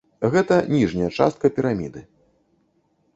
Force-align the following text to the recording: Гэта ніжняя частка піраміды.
Гэта 0.35 0.55
ніжняя 0.75 1.09
частка 1.17 1.45
піраміды. 1.57 2.01